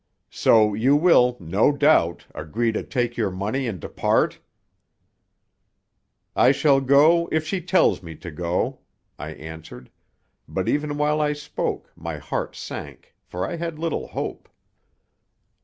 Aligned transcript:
So 0.31 0.73
you 0.73 0.95
will, 0.95 1.37
no 1.39 1.71
doubt, 1.71 2.25
agree 2.33 2.71
to 2.71 2.81
take 2.81 3.17
your 3.17 3.29
money 3.29 3.67
and 3.67 3.79
depart?" 3.79 4.39
"I 6.35 6.51
shall 6.51 6.81
go 6.81 7.29
if 7.31 7.45
she 7.45 7.61
tells 7.61 8.01
me 8.01 8.15
to 8.15 8.31
go," 8.31 8.79
I 9.19 9.33
answered; 9.33 9.91
but 10.47 10.67
even 10.67 10.97
while 10.97 11.21
I 11.21 11.33
spoke 11.33 11.91
my 11.95 12.17
heart 12.17 12.55
sank, 12.55 13.13
for 13.27 13.47
I 13.47 13.57
had 13.57 13.77
little 13.77 14.07
hope. 14.07 14.49